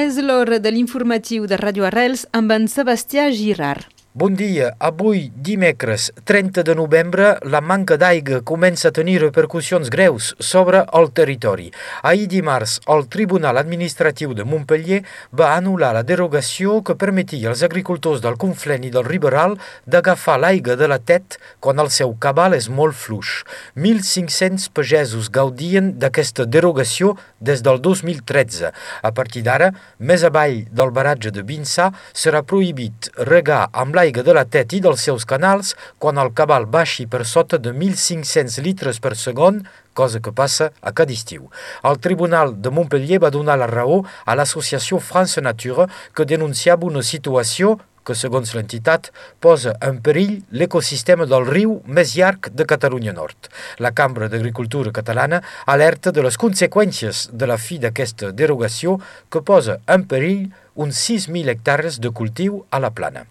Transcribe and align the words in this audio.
És 0.00 0.16
l'hora 0.24 0.56
de 0.64 0.70
l'informatiu 0.72 1.44
de 1.50 1.58
Radio 1.60 1.84
Arrels 1.88 2.22
amb 2.38 2.54
en 2.56 2.68
Sebastià 2.72 3.26
Girard. 3.36 3.99
Bon 4.12 4.34
dia. 4.34 4.72
Avui, 4.82 5.30
dimecres 5.36 6.08
30 6.24 6.64
de 6.66 6.74
novembre, 6.74 7.36
la 7.46 7.60
manca 7.62 7.94
d'aigua 7.94 8.40
comença 8.42 8.88
a 8.88 8.90
tenir 8.90 9.20
repercussions 9.22 9.86
greus 9.86 10.32
sobre 10.42 10.80
el 10.98 11.12
territori. 11.14 11.68
Ahir 12.02 12.26
dimarts, 12.26 12.80
el 12.90 13.06
Tribunal 13.06 13.60
Administratiu 13.62 14.34
de 14.34 14.42
Montpellier 14.42 15.04
va 15.30 15.52
anul·lar 15.54 15.92
la 15.94 16.02
derogació 16.02 16.80
que 16.82 16.96
permetia 16.98 17.52
als 17.52 17.62
agricultors 17.62 18.18
del 18.24 18.34
Conflent 18.34 18.88
i 18.88 18.90
del 18.90 19.06
Riberal 19.06 19.54
d'agafar 19.86 20.40
l'aigua 20.42 20.74
de 20.74 20.90
la 20.90 20.98
tet 20.98 21.38
quan 21.60 21.78
el 21.78 21.92
seu 21.94 22.16
cabal 22.18 22.58
és 22.58 22.66
molt 22.66 22.98
fluix. 22.98 23.44
1.500 23.78 24.72
pagesos 24.74 25.30
gaudien 25.30 25.94
d'aquesta 26.02 26.48
derogació 26.50 27.14
des 27.38 27.62
del 27.62 27.78
2013. 27.78 28.74
A 29.06 29.14
partir 29.14 29.46
d'ara, 29.46 29.70
més 30.02 30.26
avall 30.26 30.64
del 30.66 30.90
baratge 30.90 31.30
de 31.30 31.46
Vinçà, 31.46 31.92
serà 32.10 32.42
prohibit 32.42 33.12
regar 33.30 33.68
amb 33.70 33.99
l'aigua 34.00 34.24
de 34.24 34.32
la 34.32 34.46
tet 34.48 34.72
i 34.72 34.80
dels 34.80 35.02
seus 35.04 35.26
canals 35.28 35.74
quan 36.00 36.16
el 36.22 36.32
cabal 36.36 36.64
baixi 36.64 37.04
per 37.10 37.26
sota 37.28 37.58
de 37.60 37.74
1.500 37.76 38.56
litres 38.64 39.00
per 39.04 39.12
segon, 39.18 39.60
cosa 39.92 40.22
que 40.24 40.32
passa 40.32 40.70
a 40.80 40.92
cada 40.96 41.12
estiu. 41.12 41.50
El 41.84 42.00
Tribunal 42.00 42.54
de 42.64 42.72
Montpellier 42.72 43.20
va 43.20 43.32
donar 43.34 43.58
la 43.60 43.68
raó 43.68 44.00
a 44.24 44.36
l'associació 44.38 45.02
France 45.04 45.42
Nature 45.44 45.90
que 46.16 46.24
denunciava 46.24 46.88
una 46.88 47.02
situació 47.04 47.76
que, 48.06 48.16
segons 48.16 48.54
l'entitat, 48.56 49.10
posa 49.44 49.74
en 49.84 50.00
perill 50.00 50.38
l'ecosistema 50.56 51.26
del 51.28 51.44
riu 51.50 51.76
més 51.84 52.14
llarg 52.16 52.48
de 52.56 52.64
Catalunya 52.64 53.12
Nord. 53.12 53.50
La 53.84 53.92
Cambra 53.92 54.30
d'Agricultura 54.32 54.94
Catalana 54.96 55.42
alerta 55.66 56.14
de 56.14 56.24
les 56.24 56.40
conseqüències 56.40 57.28
de 57.36 57.50
la 57.50 57.60
fi 57.60 57.76
d'aquesta 57.82 58.32
derogació 58.32 58.96
que 59.28 59.44
posa 59.44 59.78
en 59.86 60.08
perill 60.08 60.48
uns 60.74 60.96
6.000 61.08 61.50
hectares 61.50 61.98
de 62.00 62.10
cultiu 62.10 62.64
a 62.70 62.78
la 62.78 62.90
plana. 62.90 63.26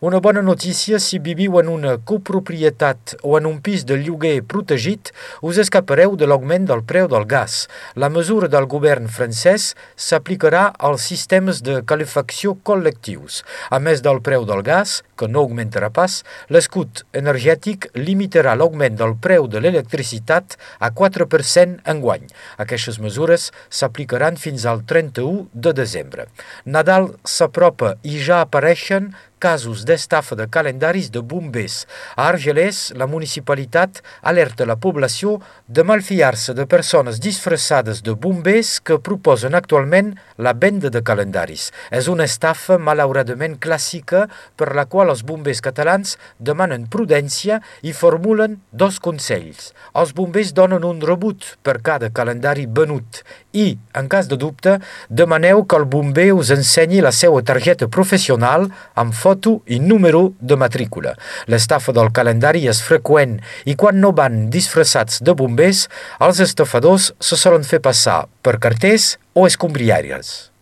Una 0.00 0.20
bona 0.24 0.42
notícia 0.42 0.98
si 0.98 1.18
viviu 1.18 1.58
en 1.60 1.68
una 1.68 1.96
coproprietat 1.98 3.16
o 3.22 3.36
en 3.38 3.46
un 3.46 3.60
pis 3.60 3.84
de 3.84 3.98
lloguer 4.00 4.42
protegit, 4.42 5.10
us 5.42 5.58
escapareu 5.60 6.16
de 6.16 6.28
l'augment 6.28 6.64
del 6.68 6.84
preu 6.86 7.08
del 7.10 7.26
gas. 7.28 7.66
La 7.94 8.08
mesura 8.08 8.48
del 8.48 8.66
govern 8.70 9.08
francès 9.08 9.74
s'aplicarà 9.96 10.70
als 10.78 11.04
sistemes 11.10 11.60
de 11.66 11.82
calefacció 11.84 12.56
col·lectius. 12.64 13.42
A 13.70 13.80
més 13.82 14.00
del 14.00 14.22
preu 14.24 14.46
del 14.48 14.62
gas, 14.64 15.02
que 15.18 15.28
no 15.28 15.44
augmentarà 15.44 15.90
pas, 15.92 16.22
l'escut 16.48 17.04
energètic 17.12 17.90
limitarà 17.94 18.56
l'augment 18.56 18.96
del 18.96 19.16
preu 19.20 19.48
de 19.50 19.60
l'electricitat 19.60 20.56
a 20.80 20.90
4% 20.90 21.84
enguany. 21.90 22.26
Aquestes 22.56 23.00
mesures 23.02 23.50
s'aplicaran 23.68 24.40
fins 24.40 24.64
al 24.64 24.84
31 24.88 25.48
de 25.52 25.74
desembre. 25.76 26.28
Nadal 26.64 26.83
s'apropa 27.36 27.94
i 28.02 28.18
ja 28.26 28.42
apareixen 28.44 29.12
casos 29.44 29.84
d'estafa 29.84 30.36
de 30.38 30.46
calendaris 30.48 31.10
de 31.12 31.20
bombers. 31.20 31.84
A 32.16 32.30
Argelès, 32.32 32.94
la 32.96 33.04
municipalitat 33.10 34.00
alerta 34.22 34.64
la 34.64 34.78
població 34.80 35.36
de 35.68 35.84
malfiar-se 35.84 36.54
de 36.56 36.64
persones 36.64 37.20
disfressades 37.20 38.00
de 38.06 38.14
bombers 38.16 38.78
que 38.80 38.96
proposen 39.08 39.54
actualment 39.54 40.14
la 40.38 40.54
venda 40.56 40.88
de 40.88 41.02
calendaris. 41.04 41.68
És 41.92 42.08
una 42.08 42.24
estafa 42.24 42.78
malauradament 42.80 43.58
clàssica 43.60 44.24
per 44.56 44.72
la 44.78 44.86
qual 44.88 45.12
els 45.12 45.24
bombers 45.28 45.60
catalans 45.64 46.16
demanen 46.38 46.88
prudència 46.88 47.60
i 47.82 47.92
formulen 47.92 48.56
dos 48.72 48.96
consells. 48.96 49.72
Els 49.92 50.16
bombers 50.16 50.54
donen 50.56 50.88
un 50.88 51.04
rebut 51.04 51.54
per 51.66 51.82
cada 51.84 52.08
calendari 52.14 52.64
venut 52.64 53.20
i, 53.52 53.76
en 53.92 54.08
cas 54.08 54.30
de 54.30 54.40
dubte, 54.40 54.78
demaneu 55.10 55.66
que 55.68 55.76
el 55.76 55.84
bomber 55.90 56.30
us 56.34 56.50
ensenyi 56.54 57.04
la 57.04 57.12
seva 57.12 57.42
targeta 57.44 57.90
professional 57.92 58.70
amb 58.98 59.12
foto 59.14 59.33
foto 59.34 59.62
i 59.66 59.80
número 59.80 60.32
de 60.40 60.56
matrícula. 60.56 61.14
L'estafa 61.50 61.92
del 61.92 62.12
calendari 62.14 62.68
és 62.70 62.80
freqüent 62.82 63.40
i 63.66 63.74
quan 63.74 64.00
no 64.00 64.12
van 64.14 64.48
disfressats 64.50 65.20
de 65.26 65.34
bombers, 65.34 65.88
els 66.20 66.40
estafadors 66.40 67.12
se 67.18 67.36
solen 67.36 67.66
fer 67.66 67.82
passar 67.82 68.24
per 68.42 68.60
carters 68.62 69.16
o 69.34 69.46
escombriàries. 69.50 70.53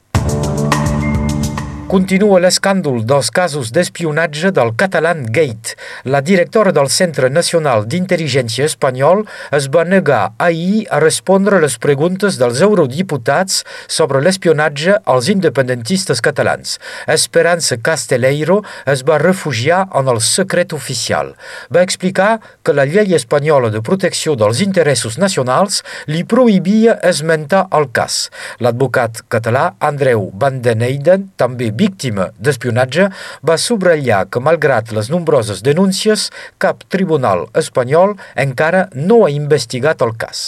Continua 1.93 2.39
l'escàndol 2.41 3.03
dels 3.05 3.29
casos 3.29 3.69
d'espionatge 3.77 4.49
del 4.57 4.71
Catalan 4.81 5.27
Gate. 5.29 5.75
La 6.09 6.23
directora 6.25 6.71
del 6.73 6.87
Centre 6.89 7.29
Nacional 7.29 7.83
d'Intel·ligència 7.85 8.65
Espanyol 8.65 9.21
es 9.53 9.67
va 9.75 9.83
negar 9.85 10.31
ahir 10.41 10.87
a 10.89 11.03
respondre 11.05 11.59
les 11.61 11.77
preguntes 11.77 12.39
dels 12.41 12.63
eurodiputats 12.65 13.59
sobre 13.93 14.23
l'espionatge 14.25 14.95
als 15.05 15.29
independentistes 15.29 16.25
catalans. 16.25 16.79
Esperança 17.05 17.77
Casteleiro 17.77 18.63
es 18.89 19.05
va 19.05 19.21
refugiar 19.21 19.83
en 19.93 20.09
el 20.09 20.23
secret 20.25 20.73
oficial. 20.73 21.35
Va 21.69 21.85
explicar 21.85 22.39
que 22.65 22.73
la 22.73 22.89
llei 22.89 23.13
espanyola 23.21 23.69
de 23.69 23.85
protecció 23.85 24.33
dels 24.33 24.65
interessos 24.65 25.21
nacionals 25.21 25.83
li 26.09 26.25
prohibia 26.25 26.97
esmentar 27.13 27.67
el 27.69 27.91
cas. 27.93 28.31
L'advocat 28.65 29.27
català 29.29 29.75
Andreu 29.93 30.31
Van 30.33 30.65
den 30.65 30.89
Eyden, 30.89 31.29
també 31.37 31.69
víctima 31.83 32.31
d'espionatge, 32.39 33.09
va 33.49 33.59
subratllar 33.59 34.25
que, 34.31 34.43
malgrat 34.47 34.93
les 34.97 35.11
nombroses 35.13 35.63
denúncies, 35.67 36.29
cap 36.63 36.85
tribunal 36.93 37.47
espanyol 37.59 38.17
encara 38.47 38.87
no 38.95 39.23
ha 39.25 39.33
investigat 39.35 40.05
el 40.07 40.15
cas. 40.21 40.45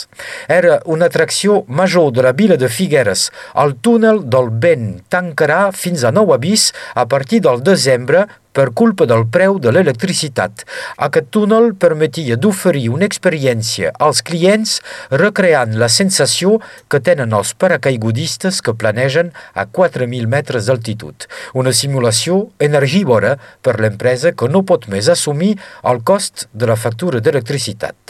Era 0.49 0.81
una 0.85 1.11
atracció 1.11 1.63
major 1.69 2.13
de 2.15 2.25
la 2.27 2.35
vila 2.37 2.59
de 2.61 2.71
Figueres. 2.71 3.31
El 3.65 3.77
túnel 3.85 4.23
del 4.31 4.51
vent 4.65 4.89
tancarà 5.13 5.69
fins 5.75 6.05
a 6.05 6.15
nou 6.15 6.35
avís 6.35 6.71
a 6.95 7.07
partir 7.11 7.43
del 7.45 7.63
desembre 7.65 8.27
per 8.55 8.71
culpa 8.81 9.07
del 9.11 9.27
preu 9.35 9.59
de 9.59 9.73
l'electricitat. 9.75 10.65
Aquest 11.07 11.31
túnel 11.35 11.73
permetia 11.75 12.39
d'oferir 12.39 12.87
una 12.95 13.09
experiència 13.11 13.93
als 14.07 14.23
clients 14.23 14.79
recreant 15.11 15.75
la 15.81 15.91
sensació 15.91 16.61
que 16.89 17.03
tenen 17.03 17.35
els 17.35 17.55
paracaigudistes 17.59 18.63
que 18.65 18.77
planegen 18.79 19.33
a 19.53 19.67
4.000 19.67 20.31
metres 20.31 20.71
d'altitud. 20.71 21.29
Una 21.55 21.75
simulació 21.75 22.45
energivora 22.59 23.37
per 23.63 23.79
l'empresa 23.81 24.33
que 24.33 24.49
no 24.49 24.63
pot 24.63 24.89
més 24.93 25.11
assumir 25.11 25.55
el 25.83 26.03
cost 26.07 26.49
de 26.53 26.71
la 26.71 26.79
factura 26.79 27.21
d'electricitat. 27.25 28.04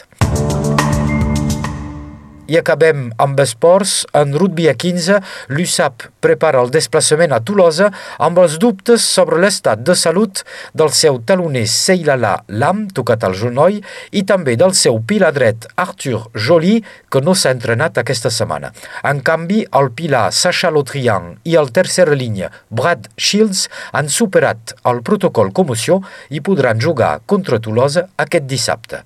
I 2.47 2.59
acabem 2.61 3.07
amb 3.19 3.41
esports. 3.41 4.05
En 4.13 4.35
rugby 4.37 4.67
a 4.69 4.75
15, 4.77 5.21
l'USAP 5.49 6.05
prepara 6.25 6.61
el 6.61 6.71
desplaçament 6.73 7.33
a 7.33 7.41
Tolosa 7.41 7.91
amb 8.23 8.41
els 8.43 8.59
dubtes 8.61 9.05
sobre 9.05 9.41
l'estat 9.41 9.81
de 9.85 9.97
salut 9.97 10.43
del 10.77 10.93
seu 10.93 11.21
taloner 11.25 11.65
Seilala 11.71 12.35
Lam, 12.49 12.85
tocat 12.93 13.25
al 13.25 13.37
genoll, 13.39 13.81
i 14.13 14.25
també 14.29 14.57
del 14.61 14.75
seu 14.77 15.01
pilar 15.01 15.33
dret 15.37 15.69
Arthur 15.81 16.27
Joly, 16.35 16.77
que 17.09 17.25
no 17.25 17.35
s'ha 17.35 17.55
entrenat 17.57 18.03
aquesta 18.03 18.33
setmana. 18.33 18.75
En 19.05 19.23
canvi, 19.25 19.63
el 19.81 19.91
pilar 19.97 20.27
Sacha 20.33 20.73
Lotrian 20.75 21.35
i 21.49 21.57
el 21.61 21.73
tercera 21.73 22.13
línia 22.13 22.53
Brad 22.69 23.09
Shields 23.17 23.69
han 23.93 24.13
superat 24.13 24.77
el 24.91 25.01
protocol 25.07 25.53
comoció 25.57 26.03
i 26.29 26.45
podran 26.45 26.81
jugar 26.81 27.19
contra 27.27 27.61
Tolosa 27.61 28.09
aquest 28.21 28.49
dissabte. 28.51 29.05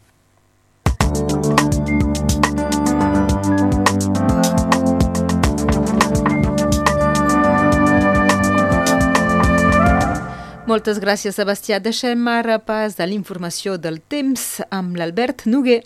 Moltes 10.68 10.98
gràcies, 11.00 11.32
Sebastià. 11.32 11.78
Deixem 11.80 12.26
ara 12.28 12.58
pas 12.60 12.98
a 13.00 13.06
l'informació 13.08 13.78
del 13.80 14.02
temps 14.04 14.58
amb 14.68 14.98
l'Albert 15.00 15.46
Noguer. 15.48 15.78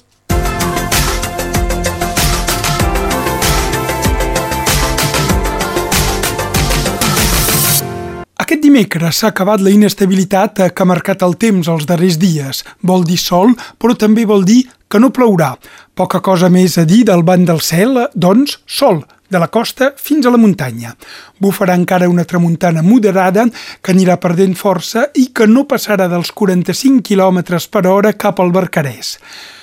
Aquest 8.43 8.65
dimecres 8.67 9.23
s'ha 9.23 9.31
acabat 9.31 9.63
la 9.63 9.71
inestabilitat 9.71 10.59
que 10.75 10.83
ha 10.83 10.91
marcat 10.91 11.23
el 11.23 11.39
temps 11.39 11.71
els 11.71 11.87
darrers 11.87 12.19
dies. 12.19 12.65
Vol 12.83 13.07
dir 13.07 13.23
sol, 13.23 13.55
però 13.79 13.95
també 13.95 14.27
vol 14.27 14.43
dir 14.43 14.65
que 14.91 14.99
no 14.99 15.15
plourà. 15.15 15.55
Poca 15.95 16.19
cosa 16.19 16.51
més 16.51 16.75
a 16.75 16.83
dir 16.83 17.05
del 17.07 17.23
banc 17.23 17.47
del 17.47 17.63
cel, 17.63 18.09
doncs 18.19 18.59
sol, 18.67 19.05
de 19.33 19.41
la 19.41 19.49
costa 19.49 19.93
fins 19.97 20.27
a 20.29 20.33
la 20.35 20.41
muntanya. 20.41 20.93
Bufarà 21.41 21.75
encara 21.79 22.11
una 22.13 22.27
tramuntana 22.29 22.85
moderada 22.85 23.47
que 23.81 23.95
anirà 23.97 24.19
perdent 24.21 24.55
força 24.59 25.09
i 25.19 25.31
que 25.35 25.49
no 25.49 25.65
passarà 25.71 26.11
dels 26.13 26.31
45 26.37 27.03
km 27.09 27.43
per 27.73 27.87
hora 27.89 28.13
cap 28.13 28.45
al 28.45 28.53
Barcarès. 28.53 29.17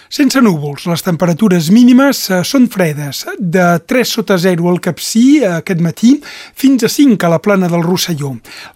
Sense 0.10 0.42
núvols, 0.42 0.88
les 0.90 1.04
temperatures 1.06 1.68
mínimes 1.70 2.18
eh, 2.34 2.40
són 2.42 2.64
fredes, 2.74 3.20
de 3.38 3.66
3 3.86 4.14
sota 4.16 4.40
0 4.42 4.66
al 4.72 4.80
Capcí 4.82 5.38
eh, 5.38 5.52
aquest 5.60 5.84
matí 5.86 6.16
fins 6.58 6.82
a 6.82 6.90
5 6.90 7.28
a 7.28 7.30
la 7.30 7.38
plana 7.46 7.68
del 7.70 7.86
Rosselló. 7.86 8.32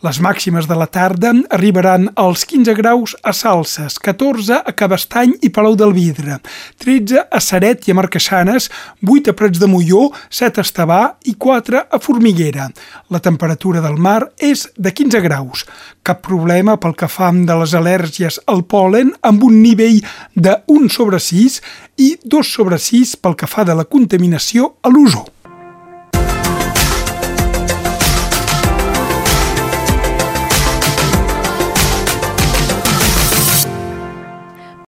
Les 0.06 0.20
màximes 0.22 0.68
de 0.70 0.78
la 0.78 0.86
tarda 0.86 1.32
arribaran 1.58 2.06
als 2.22 2.44
15 2.46 2.76
graus 2.78 3.16
a 3.26 3.34
Salses, 3.34 3.98
14 3.98 4.60
a 4.62 4.76
Cabestany 4.78 5.34
i 5.42 5.50
Palau 5.50 5.74
del 5.74 5.96
Vidre, 5.98 6.38
13 6.86 7.26
a 7.26 7.42
Saret 7.42 7.90
i 7.90 7.96
a 7.96 7.98
Marquessanes, 7.98 8.70
8 9.02 9.34
a 9.34 9.36
Prats 9.42 9.64
de 9.64 9.72
Molló, 9.74 10.12
7 10.30 10.62
a 10.62 10.68
Estavà 10.70 11.02
i 11.26 11.34
4 11.34 11.82
a 11.90 12.02
Formiguera. 12.04 12.70
La 13.10 13.24
temperatura 13.26 13.82
del 13.82 13.98
mar 13.98 14.20
és 14.38 14.68
de 14.78 14.94
15 14.94 15.26
graus. 15.26 15.66
Cap 16.06 16.22
problema 16.22 16.78
pel 16.78 16.94
que 16.94 17.10
fa 17.10 17.34
de 17.34 17.58
les 17.58 17.74
al·lèrgies 17.74 18.38
al 18.52 18.66
pol·len 18.70 19.16
amb 19.26 19.50
un 19.50 19.62
nivell 19.66 20.04
de 20.38 20.60
1 20.70 20.94
sobre 20.94 21.23
6 21.24 21.62
i 22.04 22.10
2 22.24 22.52
sobre 22.58 22.80
6 22.80 23.16
pel 23.24 23.38
que 23.40 23.50
fa 23.50 23.66
de 23.68 23.78
la 23.80 23.88
contaminació 23.90 24.76
a 24.84 24.92
l'ozó. 24.94 25.26